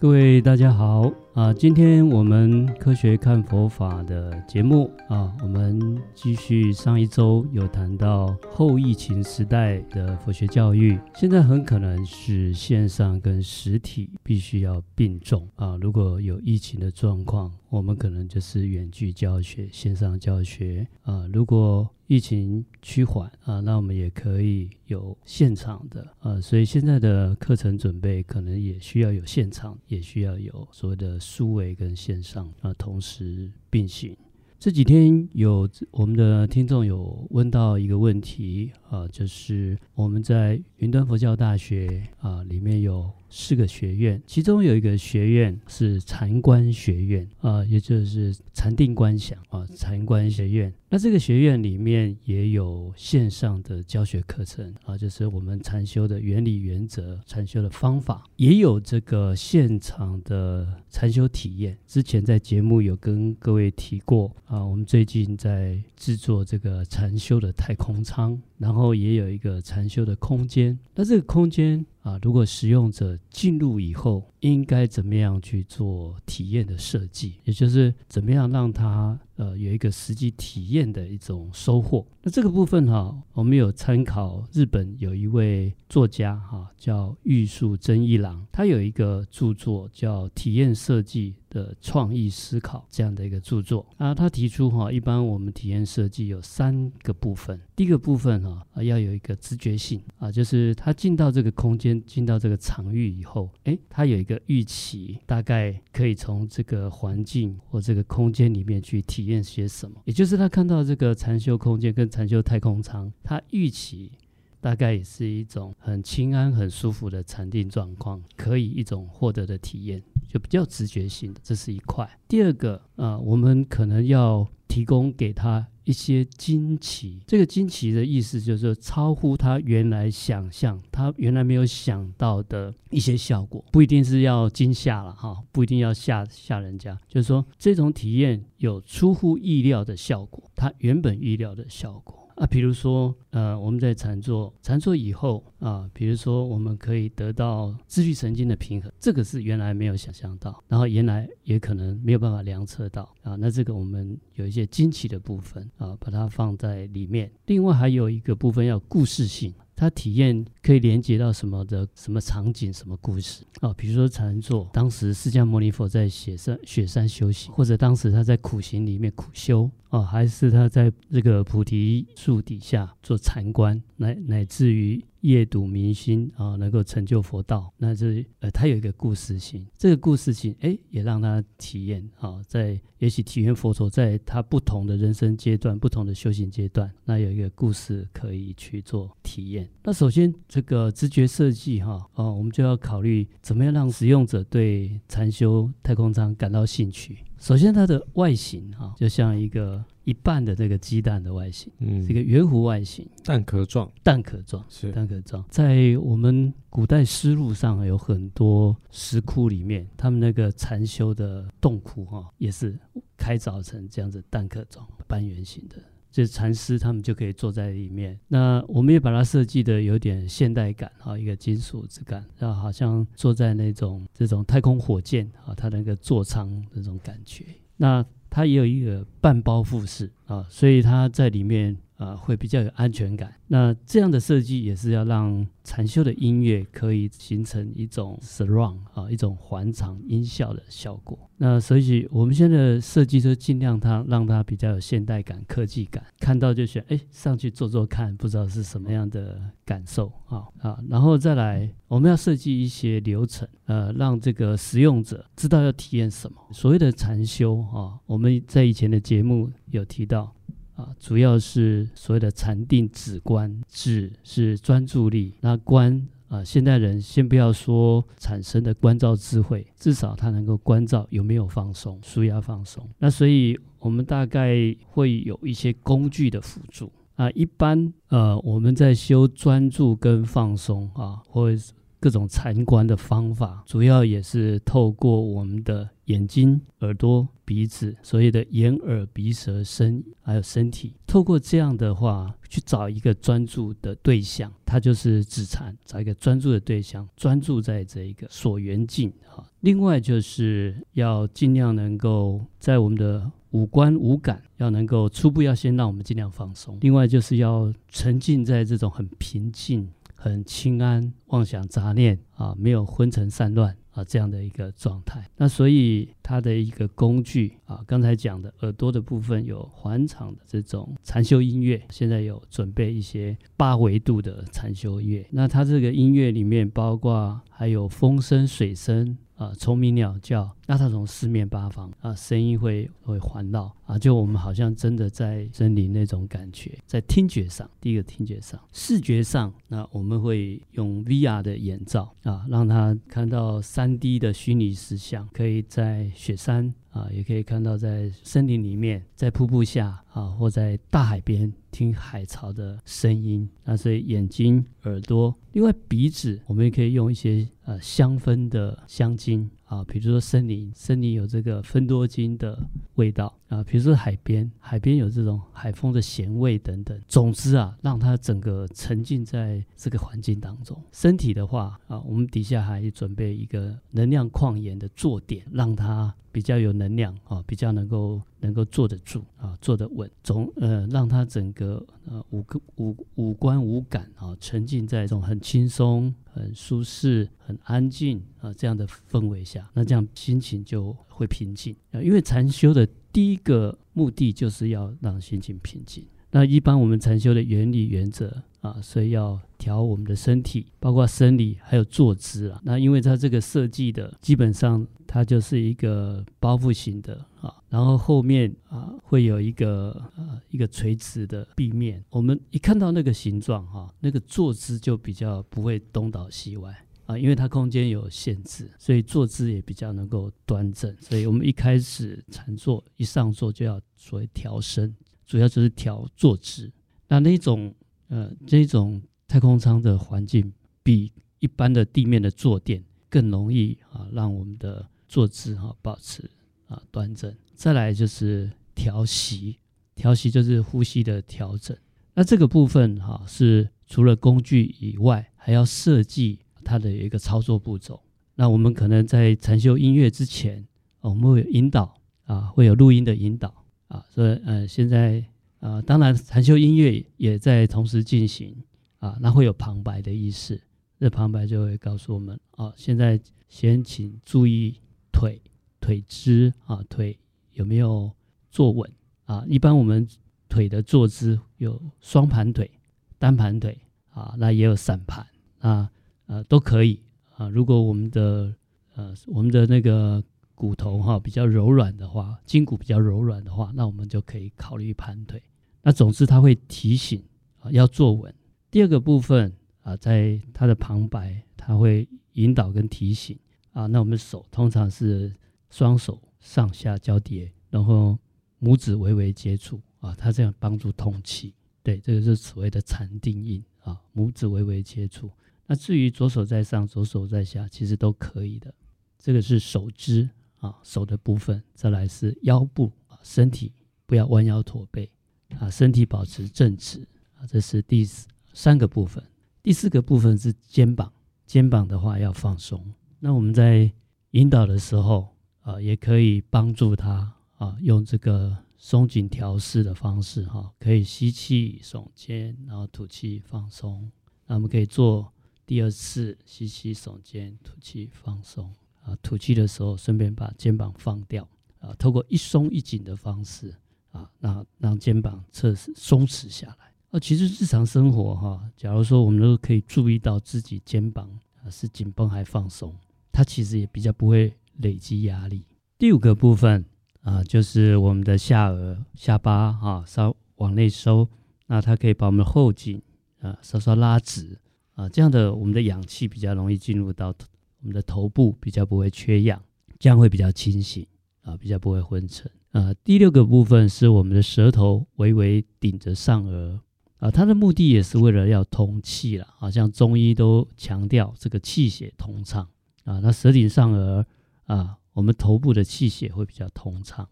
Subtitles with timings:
[0.00, 1.52] 各位大家好啊！
[1.52, 15.76] 今天我们科学看佛法的节目啊，我们继续上一周有谈到后疫情时代的佛学教育，现在很可能是线上跟实体必须要并重啊。
[15.80, 21.26] 如果有疫情的状况，我们可能就是远距教学、线上教学啊。
[21.32, 34.16] 如果疫情趋缓啊，那我们也可以有现场的啊，所以现在的课程准备可能也需要有现场，也需要有所谓的数位跟线上啊同时并行。
[34.58, 43.12] 这几天有我们的听众有问到一个问题啊，就是我们在云端佛教大学啊里面有。
[43.30, 50.72] 四个学院，其中有一个学院是禅观学院啊，也就是禅定观想啊，禅观学院。
[50.90, 61.76] 那这个学院里面也有线上的教学课程啊，就是我们禅修的原理原则、禅修的方法，也有这个现场的禅修体验。
[61.86, 70.78] 之前在节目有跟各位提过啊，我们最近在制作这个禅修的太空舱，然后也有一个禅修的空间。
[70.94, 71.86] 那这个空间。
[72.08, 77.34] 啊，如果使用者进入以后，应该怎么样去做体验的设计？
[77.44, 82.06] 也就是怎么样让他呃有一个实际体验的一种收获。
[82.22, 94.14] 那这个部分哈、我们有参考日本有一位作家哈、叫玉树真一郎，他有一个著作叫《体验设计的创意思考》这样的一个著作啊。
[94.14, 101.98] 他提出哈、一般我们体验设计有三个部分，第一个部分哈啊要有一个直觉性啊，就是他进到这个空间。
[102.08, 110.00] 进到这个场域以后，诶，他有一个预期，大概可以从这个环境或这个空间里面去体验些什么。
[110.04, 114.12] 也就是他看到这个禅修空间跟禅修太空舱，他预期
[114.60, 122.08] 大概也是一种很轻安、很舒服的禅定状况，可以一种获得的体验，就比较直觉性的，这是一块。
[122.28, 125.66] 第二个，呃，我们可能要提供给他。
[125.84, 142.17] 一些惊奇，这个惊奇的意思就是，超乎他原来想象，他原来没有想到的一些效果，不一定是要惊吓了哈，不一定要吓吓人家，就是说这种体验有出乎意料的效果，他原本预料的效果。
[142.38, 153.34] 啊，比如说，呃，我们在禅坐，禅坐以后啊，比如说我们可以得到自律神经的平衡，这个是原来没有想象到，然后原来也可能没有办法量测到啊。
[153.34, 157.28] 那这个我们有一些惊奇的部分啊，把它放在里面。
[157.46, 159.52] 另外还有一个部分要故事性。
[159.78, 163.72] 他体验可以连接到什么的什么场景、什么故事啊？
[163.74, 175.04] 比如说禅坐，当时释迦牟尼佛在雪山雪山修行，或者当时他在苦行里面苦修啊，还是他在这个菩提树底下做禅观，乃乃至于。
[175.22, 189.68] 夜睹明星啊，能够成就佛道，那这呃，他有一个故事性，这个故事性，哎，也让他体验啊，在也许体验佛陀在他不同的人生阶段、不同的修行阶段，那有一个故事可以去做体验。
[189.82, 197.18] 那首先，这个直觉设计哈，啊，我们就要考虑怎么样让使用者对禅修太空舱感到兴趣。
[197.38, 205.44] 首先，它的外形哈，就像一个一半的这个鸡蛋的外形，嗯，是一个圆弧外形，蛋壳状，蛋壳状是蛋壳状。
[205.48, 212.78] 在我们古代丝路上有很多石窟里面，他们那个禅修的洞窟哈，也是
[213.16, 215.76] 开凿成这样子蛋壳状、半圆形的。
[216.18, 227.44] 就是禅师他们就可以坐在里面，那我们也把它设计的有点现代感哈，一个金属质感，然后好像坐在那种这种太空火箭啊，它那个座舱那种感觉。
[227.76, 231.76] 那它也有一个半包覆式啊，所以它在里面。
[231.98, 233.32] 啊，会比较有安全感。
[233.48, 241.18] 那这样的设计也是要让禅修的音乐可以形成一种 surround 啊，一种环场音效的效果。
[241.36, 250.78] 那所以我们现在的设计就尽量它让它比较有现代感、科技感，看到就选哎上去坐坐看，不知道是什么样的感受啊啊。
[250.88, 256.38] 然后再来，我们要设计一些流程，呃，让这个使用者知道要体验什么。
[256.52, 260.32] 所谓的禅修啊，我们在以前的节目有提到。
[260.78, 272.88] 啊，主要是所谓的禅定止观，止是专注力，那观啊，现代人先不要说产生的观照智慧，至少他能够观照有没有放松，舒压放松。
[272.98, 274.54] 那所以我们大概
[274.86, 281.60] 会有一些工具的辅助啊，一般呃我们在修专注跟放松啊，或者
[282.00, 299.44] 各种参观的方法，主要也是透过我们的眼睛、耳朵、鼻子，所谓的眼、耳、鼻、舌、身，还有身体，透过这样的话去找一个专注的对象，它就是止禅，找一个专注的对象，专注在这一个所缘境哈。
[299.60, 309.88] 另外就是要尽量能够在我们的五官五感要能够初步要先让我们尽量放松，另外就是要沉浸在这种很平静。
[310.20, 315.24] 很清安，妄想杂念啊，没有昏沉散乱啊，这样的一个状态。
[315.36, 325.24] 那所以它的一个工具啊，刚才讲的耳朵的部分有环场的这种禅修音乐，现在有准备一些八维度的禅修音乐。
[325.30, 329.16] 那它这个音乐里面包括还有风声、水声。
[329.38, 336.76] 啊，虫鸣鸟叫，那它从四面八方啊，声音会会环绕啊，就我们好像真的在森林那种感觉。
[336.86, 346.74] 在听觉上，第一个听觉上，视觉上，那我们会用 VR 的眼罩啊，让他看到 3D 的虚拟实像，可以在雪山。
[346.90, 353.48] 啊，也可以看到在森林里面，在瀑布下啊，或在大海边听海潮的声音。
[353.62, 362.58] 那所以眼睛、耳朵，另外鼻子，我们也可以用一些呃香氛的香精啊，比如说森林，森林有这个芬多精的
[362.94, 367.00] 味道啊，比如说海边，海边有这种海风的咸味等等。
[367.06, 370.82] 总之啊，让它整个沉浸在这个环境当中。
[370.90, 376.14] 身体的话啊，我们底下还准备一个能量矿岩的坐垫，让它。
[376.30, 392.00] 比较有能量啊，比较能够能够坐得住啊，坐得稳，总呃让他整个呃五个五五官五感啊沉浸在这种很轻松、很舒适、很安静啊这样的氛围下，那这样心情就会平静啊。
[392.00, 396.06] 因为禅修的第一个目的就是要让心情平静。
[396.30, 402.60] 那一般我们禅修的原理原则啊，所以要调我们的身体，包括生理还有坐姿啊。
[402.64, 412.04] 那因为它这个设计的基本上它就是一个包覆型的啊，然后后面啊会有一个呃一个垂直的壁面。
[412.10, 416.76] 我们一看到那个形状哈，那个坐姿就比较不会东倒西歪
[417.08, 420.94] 啊，因为它空间有限制，所以坐姿也比较能够端正。
[421.00, 424.94] 所以我们一开始禅坐一上座就要所谓调身。
[425.26, 426.72] 主要就是调坐姿，
[427.06, 427.74] 那那种
[428.08, 430.50] 呃这种太空舱的环境
[430.82, 436.30] 比一般的地面的坐垫更容易啊让我们的坐姿哈、保持
[436.66, 437.30] 啊端正。
[437.54, 439.58] 再来就是调息，
[439.94, 441.76] 调息就是呼吸的调整。
[442.14, 447.98] 那这个部分哈、是除了工具以外，还要设计它的一个操作步骤。
[448.34, 450.66] 那我们可能在禅修音乐之前，
[451.00, 451.94] 我们会有引导
[452.24, 453.52] 啊，会有录音的引导。
[453.88, 455.24] 啊，所以呃，现在
[455.60, 458.54] 啊，当然禅修音乐也在同时进行
[458.98, 460.60] 啊，那会有旁白的意思，
[461.00, 463.18] 这旁白就会告诉我们啊，现在
[463.48, 464.76] 先请注意
[465.10, 465.40] 腿
[465.80, 467.18] 腿姿啊，腿
[467.54, 468.12] 有没有
[468.50, 468.92] 坐稳
[469.24, 469.42] 啊？
[469.48, 470.06] 一般我们
[470.50, 472.70] 腿的坐姿有双盘腿、
[473.18, 473.78] 单盘腿
[474.10, 475.26] 啊，那也有散盘
[475.60, 475.90] 啊，
[476.28, 477.02] 呃，都可以
[477.34, 477.48] 啊。
[477.48, 478.54] 如果我们的
[478.94, 480.22] 呃，我们的那个。
[480.58, 485.40] 骨头哈比较柔软的话，筋骨比较柔软的话，那我们就可以考虑盘腿。
[485.82, 487.22] 那总之他会提醒
[487.60, 488.34] 啊要坐稳。
[488.68, 493.38] 第二个部分啊，在他的旁白他会引导跟提醒
[493.72, 493.86] 啊。
[493.86, 495.32] 那我们手通常是
[495.70, 498.18] 双手上下交叠，然后
[498.60, 501.54] 拇指微微接触啊，他这样帮助通气。
[501.84, 505.30] 对，这个是所谓的禅定印啊，拇指微微接触。
[505.68, 508.74] 那至于左手在上，左手在下，其实都可以的。
[509.16, 510.28] 这个是手姿。
[510.60, 513.72] 啊，手的部分，再来是腰部啊，身体
[514.06, 515.08] 不要弯腰驼背
[515.56, 517.06] 啊，身体保持正直
[517.36, 518.04] 啊，这是第
[518.52, 519.22] 三个部分。
[519.62, 521.12] 第四个部分是肩膀，
[521.46, 522.92] 肩膀的话要放松。
[523.20, 523.88] 那我们在
[524.32, 525.28] 引导的时候
[525.60, 534.10] 啊，也可以帮助他啊，用这个松紧调试的方式哈、可以吸气耸肩，然后吐气放松。
[534.48, 535.32] 那我们可以做
[535.68, 538.72] 第二次吸气耸肩，吐气放松。
[539.02, 541.46] 啊，吐气的时候顺便把肩膀放掉
[541.78, 543.74] 啊，透过一松一紧的方式
[544.10, 546.92] 啊，让让肩膀测试松弛下来。
[547.10, 551.30] 啊，其实日常生活哈、假如说我们都可以注意到自己肩膀
[551.62, 552.94] 啊是紧绷还放松，
[553.30, 555.64] 它其实也比较不会累积压力。
[555.98, 556.82] 第五个部分
[557.22, 561.28] 啊，就是我们的下颚、下巴啊，稍往内收，
[561.66, 563.00] 那它可以把我们的后颈
[563.40, 564.58] 啊稍稍拉直
[564.98, 567.32] 啊，这样的我们的氧气比较容易进入到。
[567.80, 569.62] 我们的头部比较不会缺氧，
[570.00, 571.06] 这样会比较清醒
[571.42, 572.92] 啊，比较不会昏沉啊。
[573.04, 576.80] 第六个部分是我们的舌头微微顶着上颚，
[577.18, 582.68] 啊，它的目的也是为了要通气了，好像中医都强调这个气血通畅
[583.04, 583.20] 啊。
[583.20, 584.24] 那舌顶上颚
[584.66, 587.28] 啊，我们头部的气血会比较通畅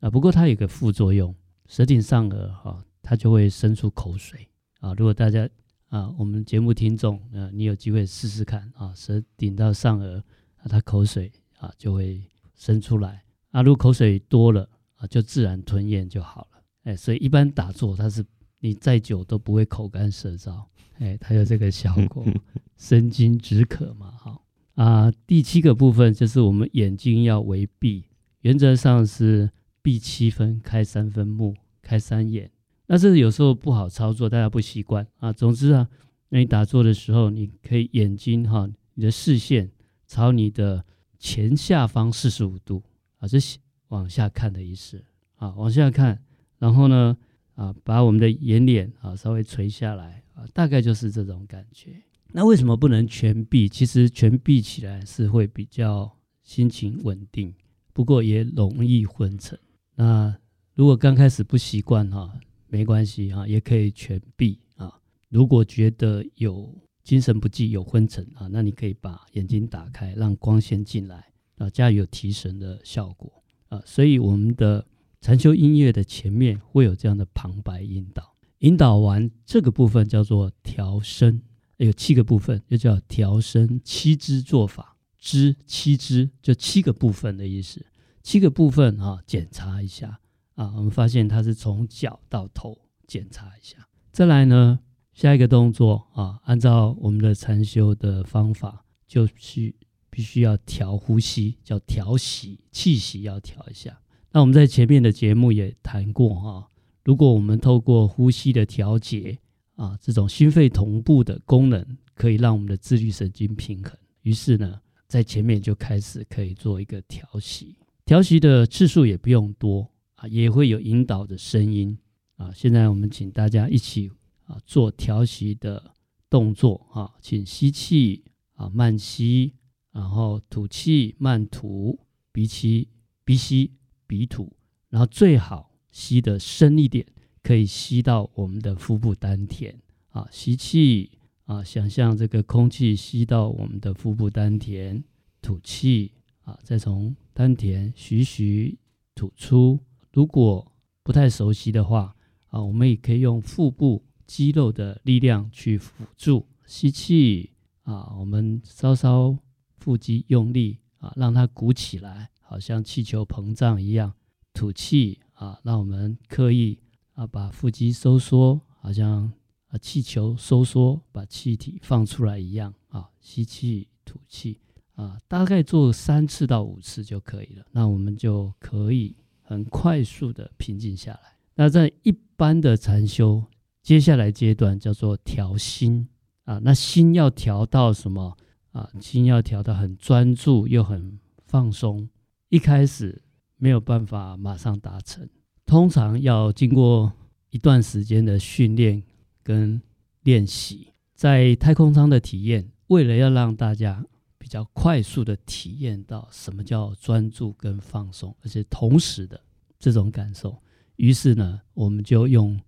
[0.00, 0.10] 啊。
[0.10, 1.34] 不过它有个副作用，
[1.66, 4.46] 舌顶上颚哈，它就会生出口水
[4.80, 4.92] 啊。
[4.92, 5.48] 如果大家
[5.88, 10.18] 啊，我们节目听众，呃，你有机会试试看啊，舌顶到上颚
[10.56, 12.22] 啊，它口水啊就会
[12.54, 13.62] 生出来啊。
[13.62, 16.62] 如果口水多了啊，就自然吞咽就好了。
[16.84, 18.24] 哎，所以一般打坐它是。
[18.60, 20.64] 你再久都不会口干舌燥，
[20.98, 22.26] 哎，它有这个效果，
[22.76, 24.40] 生津止渴嘛，哈
[24.74, 25.12] 啊。
[25.28, 28.02] 第七个部分就是我们眼睛要为闭，
[28.40, 29.48] 原则上是
[29.80, 32.50] 闭七分，开三分目，开三眼。
[32.88, 35.32] 那这有时候不好操作，大家不习惯啊。
[35.32, 35.88] 总之啊，
[36.30, 39.70] 那你打坐的时候，你可以眼睛哈，你的视线
[40.08, 40.84] 朝你的
[41.20, 42.82] 前下方四十五度
[43.18, 45.04] 啊，这是往下看的意思
[45.36, 46.20] 啊，往下看，
[46.58, 47.16] 然后呢。
[47.58, 51.90] 啊，把我们的眼瞼啊稍微垂下来啊，大概就是这种感觉。
[52.28, 53.68] 那为什么不能全闭？
[53.68, 56.08] 其实全闭起来是会比较
[56.44, 57.52] 心情稳定，
[57.92, 59.58] 不过也容易昏沉。
[59.96, 60.32] 那
[60.74, 62.32] 如果刚开始不习惯哈，
[62.68, 64.92] 没关系哈，也可以全闭啊。
[65.28, 73.82] 如果觉得有精神不济、有昏沉啊，那你可以把眼睛打开，让光线进来啊，加有提神的效果啊。
[73.84, 74.86] 所以我们的。
[75.20, 81.42] 禅修音乐的前面会有这样的旁白引导，引导完这个部分叫做调声，
[81.78, 87.84] 有七个部分，又叫调声七支做法，支七支就七个部分的意思，
[88.22, 90.20] 七个部分啊，检查一下
[90.58, 93.76] 啊，我们发现它是从脚到头检查一下，
[94.10, 94.80] 再来呢，
[95.14, 99.76] 下一个动作啊，按照我们的禅修的方法，就需
[100.10, 104.00] 必须要调呼吸，叫调息，气息要调一下。
[104.32, 106.68] 那我们在前面的节目也谈过哈，
[107.04, 109.38] 如果我们透过呼吸的调节
[109.76, 113.96] 啊，这种心肺同步的功能，可以让我们的自律神经平衡。
[114.22, 119.88] 于是呢，在前面就开始可以做一个调息，调息的次数也不用多
[120.18, 121.96] 啊，也会有引导的声音
[122.36, 122.52] 啊。
[122.52, 124.10] 现在我们请大家一起
[124.44, 125.94] 啊做调息的
[126.28, 129.54] 动作啊，请吸气啊慢吸，
[129.92, 131.98] 然后吐气慢吐，
[132.32, 132.88] 鼻吸
[133.24, 133.72] 鼻吸。
[134.08, 134.50] 鼻吐，
[134.88, 137.06] 然后最好吸得深一点，
[137.42, 140.26] 可以吸到我们的腹部丹田啊。
[140.30, 141.10] 吸气
[141.44, 145.04] 啊，想象这个空气吸到我们的腹部丹田，
[145.42, 148.78] 吐气啊，再从丹田徐徐
[149.14, 149.78] 吐出。
[150.12, 150.72] 如果
[151.02, 152.14] 不太熟悉的话
[152.48, 156.46] 啊，我们也可以用腹部肌肉的力量去辅助。
[156.66, 157.50] 吸气
[157.82, 159.36] 啊，我们稍稍
[159.78, 162.30] 腹肌用力啊，让它鼓起来。
[162.40, 164.14] 好像气球膨胀一样，
[164.54, 166.78] 吐气啊，让我们刻意
[167.12, 169.30] 啊把腹肌收缩，好像
[169.66, 173.10] 啊气球收缩，把气体放出来一样啊。
[173.20, 174.58] 吸气，吐气
[174.94, 177.66] 啊，大概做三次到五次就可以了。
[177.70, 179.14] 那我们就可以
[179.48, 181.20] 很快速的平静下来。
[181.54, 183.42] 那在一般的禅修，
[183.82, 186.06] 接下来阶段叫做调心
[186.44, 186.60] 啊。
[186.62, 188.36] 那心要调到什么
[188.72, 188.90] 啊？
[189.00, 192.06] 心要调到很专注又很放松。
[192.50, 193.22] 一开始
[193.56, 195.26] 没有办法马上达成，
[195.64, 197.10] 通常要经过
[197.48, 199.02] 一段时间的训练
[199.42, 199.80] 跟
[200.24, 200.92] 练习。
[201.14, 204.04] 在太空舱的体验，为了要让大家
[204.38, 209.40] 比较快速的体验到什么叫专注跟放松，而且同时的
[209.78, 210.62] 这种感受，
[210.96, 212.58] 于是呢，我们就用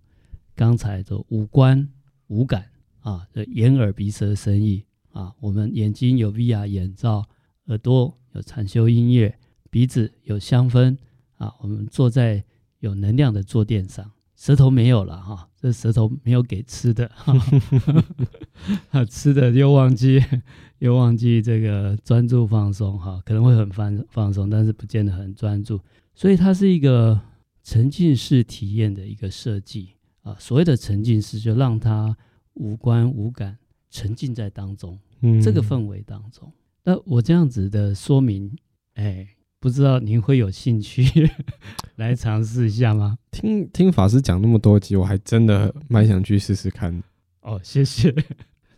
[0.55, 1.89] 刚才的五官
[2.27, 7.27] 五感啊，的眼耳鼻舌身意啊，我们眼睛有 VR 眼罩，
[7.65, 9.37] 耳朵有禅修音乐。
[9.69, 10.97] 鼻子有香氛
[11.37, 12.43] 啊，我们坐在
[12.79, 14.11] 有能量的坐垫上，
[14.41, 17.07] 舌头没有了哈，这舌头没有给吃的，
[18.89, 20.19] 哈， 吃的又忘记，
[20.79, 25.79] 又忘记这个专注放松哈，可能会很放放松，但是不见得很专注，
[26.15, 27.21] 所以它是一个
[27.61, 29.89] 沉浸式体验的一个设计
[30.23, 30.35] 啊。
[30.39, 32.17] 所谓的沉浸式，就让它
[32.55, 33.55] 无关无感
[33.91, 36.51] 沉浸在当中，嗯，这个氛围当中。
[36.83, 38.57] 那我这样子的说明，
[38.95, 39.27] 哎。
[39.61, 41.05] 不知道您会有兴趣
[41.97, 43.15] 来尝试一下吗？
[43.29, 46.91] 听听法师讲那么多集，我还真的蛮想去试试看。
[47.41, 48.13] 哦，谢谢。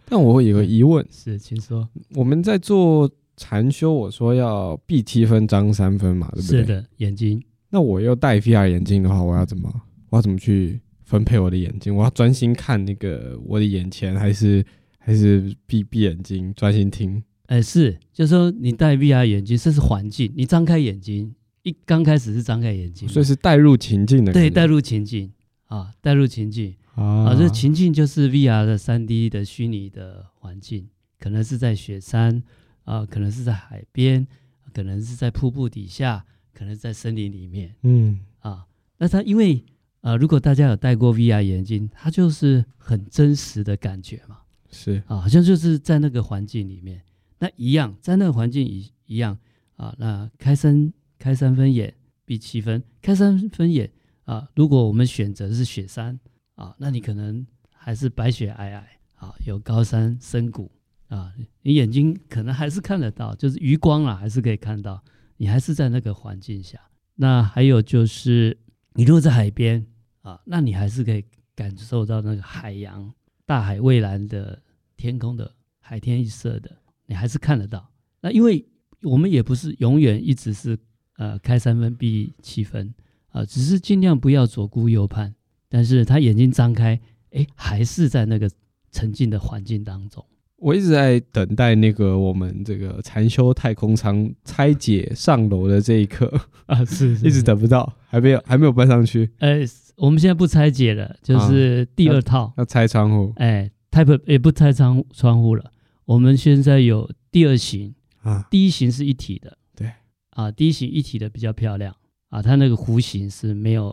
[0.06, 1.88] 但我会有个疑问， 是，请说。
[2.16, 6.60] 我们在做禅修，我说要闭七分，张三分嘛，对不对？
[6.60, 7.42] 是的，眼睛。
[7.70, 9.74] 那我又戴 VR 眼镜的话，我要怎么？
[10.10, 11.96] 我要怎么去分配我的眼睛？
[11.96, 14.64] 我要专心看那个我的眼前，还是
[15.00, 17.24] 还是闭闭眼睛专心听？
[17.48, 20.32] 哎，是，就是说你戴 VR 眼镜，这是环境。
[20.36, 24.32] 你张开眼睛，一刚开始是张开眼睛，所以是带入情境的。
[24.32, 25.32] 对，带入情境
[25.68, 26.76] 啊，带入情境。
[26.96, 30.88] 啊，啊，这情境就是 VR 的三 D 的虚拟的环境，
[31.20, 32.42] 可能是在雪山
[32.84, 34.26] 啊，可能是在海边，
[34.74, 36.24] 可能是在瀑布底下，
[36.54, 37.74] 可能在森林里面。
[37.82, 38.66] 嗯啊，
[38.98, 39.64] 那它因为
[40.02, 44.38] 呃，如果大家有戴过 VR 眼镜，它就是很真实的感觉嘛。
[44.72, 47.02] 是啊，好像就是在那个环境里面，
[47.44, 49.38] 那一样在那个环境一一样
[49.76, 49.94] 啊。
[50.00, 53.92] 那开三开三分眼闭七分，开三分眼
[54.24, 56.18] 啊，如果我们选择是雪山
[56.56, 58.82] 啊，那你可能还是白雪皑皑
[59.16, 60.72] 啊，有高山深谷
[61.10, 61.34] 啊，
[61.64, 65.04] 你眼睛可能还是看得到，就是余光啊，还是可以看到，
[65.36, 66.80] 你还是在那个环境下。
[67.16, 68.58] 那还有就是，
[68.94, 69.86] 你如果在海边
[70.22, 73.14] 啊，那你还是可以感受到那个海洋。
[73.46, 74.64] 大海蔚蓝的
[74.96, 76.72] 天空的海天一色的，
[77.14, 77.88] 你还是看得到。
[78.22, 78.66] 那因为
[79.04, 80.76] 我们也不是永远一直是
[81.18, 82.92] 呃开三分闭七分
[83.28, 85.32] 啊、呃，只是尽量不要左顾右盼。
[85.70, 88.50] 但是他眼睛张开，哎，还是在那个
[88.92, 90.26] 沉浸的环境当中。
[90.58, 96.34] 我一直在等待那个我们这个禅修太空舱拆解上楼的这一刻
[96.66, 99.30] 啊，是，是，一直等不到，还没有还没有搬上去。
[99.38, 99.64] 哎。
[99.96, 103.32] 我们现在不拆解了，就是第二套、啊、要，要拆窗户。
[103.36, 105.72] 哎，Type 也不拆窗窗户了。
[106.14, 109.92] 我们现在有第二型啊，第一型是一体的，对
[110.30, 111.96] 啊，第一型一体的比较漂亮
[112.30, 113.90] 啊，它那个弧形是没有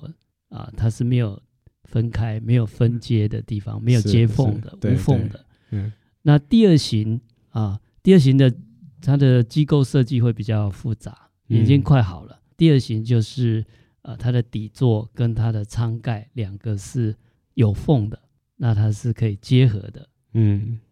[0.50, 1.40] 啊，它是没有
[1.84, 5.46] 分开、没有分接的地方，没有接缝的、无缝的。
[5.70, 8.54] 嗯，那第二型啊，第二型的
[9.00, 12.34] 它的机构设计会比较复杂，已经快好了。
[12.34, 13.64] 嗯、第二型就是。
[14.02, 17.14] 呃，它的底座跟它的舱盖两个是
[17.52, 18.18] 有缝的，
[18.56, 20.08] 那它是可以结合的。
[20.32, 20.89] 嗯，啊，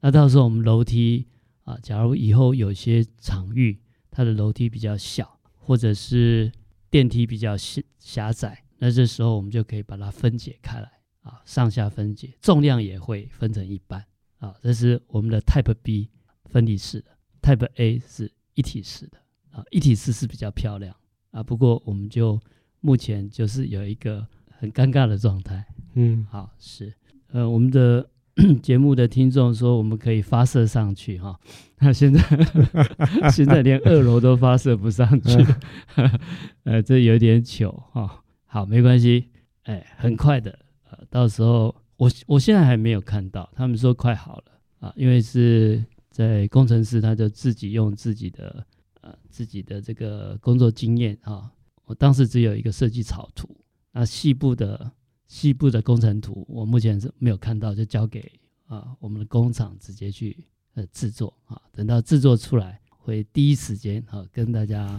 [0.00, 1.26] 那到时候我们楼梯
[1.64, 3.78] 啊，假如以后有些场域
[4.10, 6.50] 它的楼梯比较小，或者是
[6.88, 10.90] 电梯比较狭狭窄，那这时候我们就可以把它分解开来
[11.22, 14.04] 啊，上下分解，重量也会分成一半
[14.38, 14.54] 啊。
[14.62, 16.08] 这是我们的 Type B
[16.46, 17.10] 分离式的
[17.42, 19.18] ，Type A 是一体式的
[19.50, 20.96] 啊，一体式是比较漂亮。
[21.30, 22.40] 啊，不过我们就
[22.80, 24.26] 目前就是有一个
[24.58, 25.64] 很尴尬的状态。
[25.94, 26.92] 嗯，好，是，
[27.28, 28.08] 呃，我们的
[28.62, 31.38] 节目的听众说我们可以发射上去哈，
[31.80, 32.20] 那现在
[33.30, 35.46] 现在连二楼都发射不上去，
[36.64, 38.22] 呃，这有点糗哈。
[38.46, 39.28] 好，没关系，
[39.64, 40.58] 哎，很快的，
[40.90, 44.44] 呃，到时候我我现在还没有看到，他们说快好了。
[44.80, 48.64] 啊，因为是在工程师他就自己用自己的。
[49.02, 51.50] 呃，自己的这个工作经验啊，
[51.86, 53.48] 我当时只有一个设计草图，
[53.92, 54.92] 那细部的
[55.30, 58.32] 西部的工程图，我目前是没有看到，就交给
[58.66, 60.36] 啊我们的工厂直接去
[60.74, 64.96] 呃制作啊，等到制作出来，会第一时间啊跟大家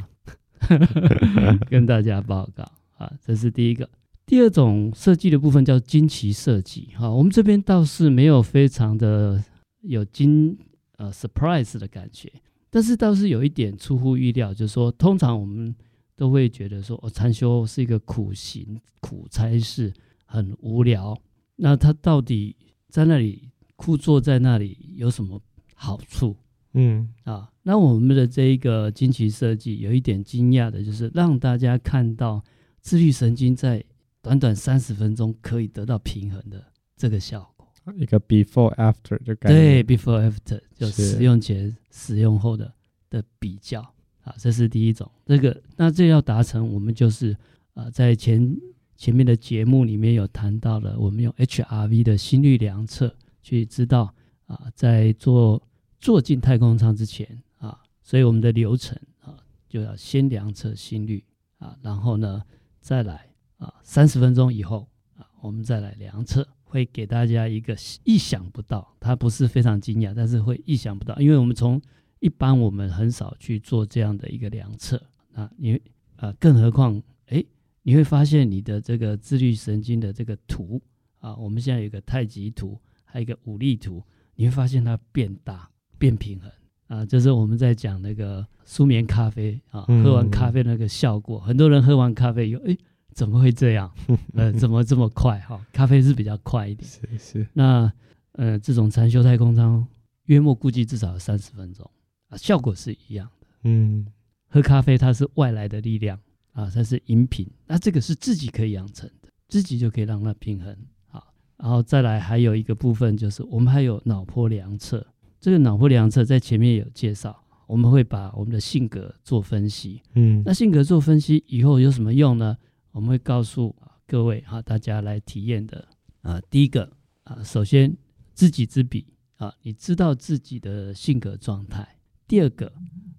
[1.70, 2.64] 跟大家报告
[2.98, 3.88] 啊，这是第一个。
[4.26, 9.44] 第二种设计的部分叫惊奇设计哈，我们这边倒是没有非常的
[9.82, 10.58] 有惊
[10.96, 12.32] 呃 surprise 的感觉。
[12.70, 15.76] 但是倒是有一点出乎意料，就是说，通常我们
[16.16, 19.92] 都会觉得说，哦，禅修是一个苦行、苦差事，
[20.32, 21.18] 很无聊。
[21.58, 22.56] 那他到底
[22.88, 25.42] 在那里枯坐在那里有什么
[25.76, 26.36] 好处？
[26.74, 32.42] 嗯啊，那我们的这一个惊奇设计有一点惊讶的，就是让大家看到
[32.80, 33.84] 自律神经在
[34.22, 36.64] 短短三十分钟可以得到平衡的
[36.96, 37.68] 这个效果。
[37.98, 42.74] 一个 before after 就对 before after 就使用前使用后的
[43.10, 43.82] 的比较
[44.24, 45.12] 啊，这是第一种。
[45.26, 47.36] 这个那这要达成，我们就是
[47.74, 48.56] 啊，在前
[49.02, 53.12] 前面的节目里面有谈到了，我们用 HRV 的心率量测
[53.42, 54.14] 去知道
[54.46, 55.60] 啊，在做
[56.00, 59.36] 坐进太空舱之前啊，所以我们的流程啊
[59.68, 61.24] 就要先量测心率
[61.58, 62.44] 啊，然后呢
[62.80, 64.88] 再来啊三十分钟以后
[65.18, 66.48] 啊，我们再来量测。
[66.64, 71.82] 会给大家一个意想不到，他不是非常惊讶，但是会意想不到，因为我们从
[72.20, 75.02] 一般我们很少去做这样的一个量测
[75.34, 75.82] 啊，你
[76.18, 77.44] 啊，更何况哎，
[77.84, 80.82] 你会发现你的这个自律神经的这个图
[81.20, 84.04] 啊，我们现在有一个太极图，还有一个五力图，
[84.36, 86.52] 你会发现它变大变平衡
[86.88, 92.78] 啊，这是我们在讲那个舒眠咖啡啊，喝完咖啡那个效果，嗯、很多人喝完咖啡以后哎。
[93.14, 93.94] 怎么会这样？
[94.36, 95.38] 呃，怎么这么快？
[95.40, 96.90] 哈，咖啡是比较快一点。
[96.90, 97.48] 是是。
[97.52, 97.92] 那
[98.32, 99.86] 呃，这种禅修太空舱，
[100.28, 101.86] 约莫估计至少有三十分钟
[102.30, 103.48] 啊，效果是一样的。
[103.64, 104.08] 嗯。
[104.48, 106.18] 喝咖啡它是外来的力量
[106.54, 110.76] 啊，它是饮品，那这个是自己可以养成的，自己就可以让它平衡。
[111.08, 115.06] 好，然后再来还有一个部分就是，我们还有脑波量测。
[115.40, 120.02] 这个脑波量测在前面有介绍，我们会把我们的性格做分析。
[120.14, 120.44] 嗯。
[120.46, 122.58] 那性格做分析以后有什么用呢？
[122.92, 125.88] 我们会告诉各位哈，大家来体验的
[126.22, 126.92] 啊，第一个
[127.24, 127.96] 啊，首先
[128.36, 129.06] 知己知彼
[129.38, 131.88] 啊，你知道自己的性格状态。
[132.28, 132.72] 第二个，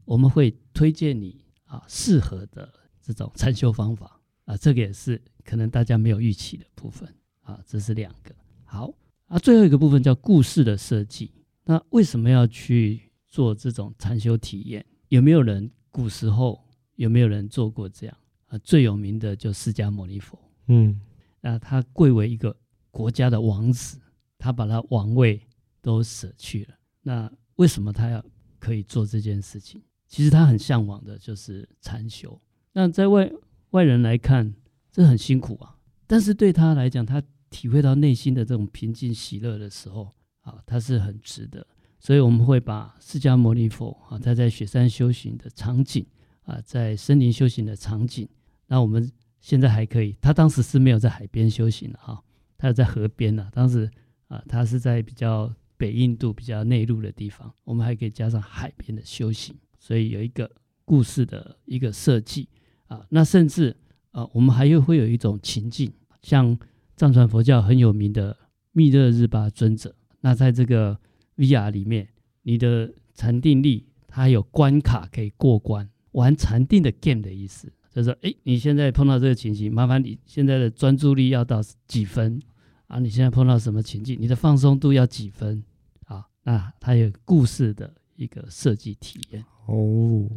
[0.05, 7.13] 我们会推荐你啊适合的这种禅修方法啊，这个也是可能大家没有预期的部分
[7.43, 8.35] 啊，这是两个。
[8.65, 8.95] 好
[9.27, 11.33] 啊，最后一个部分叫故事的设计。
[11.65, 14.85] 那为什么要去做这种禅修体验？
[15.09, 18.57] 有没有人古时候有没有人做过这样啊？
[18.59, 20.39] 最有名的就释迦牟尼佛，
[20.69, 21.01] 嗯，
[21.41, 22.57] 那他贵为一个。
[22.95, 23.99] 国家的王子，
[24.37, 25.41] 他把他王位
[25.81, 26.75] 都舍去了。
[27.01, 28.23] 那为什么他要
[28.59, 29.83] 可以做这件事情？
[30.07, 32.39] 其实他很向往的就是禅修。
[32.73, 33.31] 那在外
[33.71, 34.55] 外人来看，
[34.91, 35.77] 这很辛苦啊。
[36.07, 41.67] 但是对他来讲，他体会到内心的这种平静喜乐的时候，啊，他是很值得。
[41.99, 46.05] 所以我们会把释迦牟尼佛啊，他在雪山修行的场景
[46.43, 48.29] 啊，在森林修行的场景，
[48.67, 50.17] 那我们现在还可以。
[50.21, 52.23] 他当时是没有在海边修行的哈。
[52.59, 53.91] 他在河边呢、啊，当时
[54.29, 57.53] 啊，他是在比较北印度、比较内陆的地方。
[57.65, 60.51] 我们还可以加上海边的修行，所以有一个
[60.85, 62.49] 故事的一个设计
[62.93, 63.07] 啊。
[63.11, 63.77] 那甚至
[64.11, 66.59] 啊，我们还有会有一种情境，像
[66.97, 68.37] 藏传佛教很有名的
[68.73, 69.95] 密勒日巴尊者。
[70.21, 70.99] 那在这个
[71.37, 72.09] VR 里面，
[72.43, 82.41] 你的禅定力，它有关卡可以过关，玩禅定的 game 的意思，就是说，哎，你现在碰到这个情形，麻烦你现在的专注力要到几分？
[82.87, 84.17] 啊，你现在碰到什么情境？
[84.21, 85.65] 你的放松度要几分？
[86.05, 90.29] 啊，那它有故事的一个设计体验哦。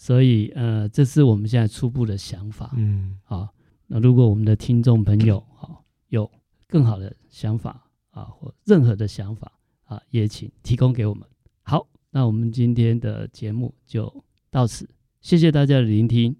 [0.00, 2.72] 所以呃，这是我们现在初步的想法。
[2.76, 3.48] 嗯，好，
[3.88, 5.74] 那如果我们的听众朋友 啊
[6.08, 6.30] 有
[6.68, 9.50] 更好的想法啊，或任何的想法
[9.84, 11.26] 啊，也请提供给我们。
[11.62, 14.88] 好，那我们今天的节目就到此，
[15.20, 16.36] 谢谢大家的聆听。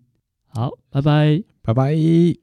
[0.47, 2.39] 好，拜拜，拜拜。